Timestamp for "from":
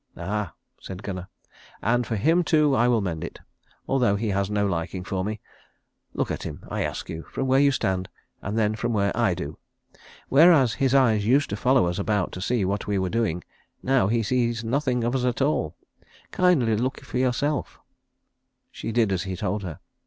7.29-7.45, 8.75-8.93